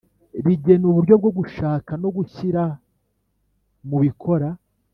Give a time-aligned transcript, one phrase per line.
[0.45, 2.63] rigena uburyo bwo gushaka no gushyira
[3.87, 4.49] mubikora